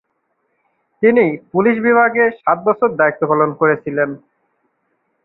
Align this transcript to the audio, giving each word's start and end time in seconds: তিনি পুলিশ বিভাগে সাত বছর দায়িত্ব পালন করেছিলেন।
তিনি 1.01 1.25
পুলিশ 1.51 1.75
বিভাগে 1.79 2.23
সাত 2.37 2.57
বছর 2.67 2.89
দায়িত্ব 2.99 3.21
পালন 3.31 3.49
করেছিলেন। 3.53 4.09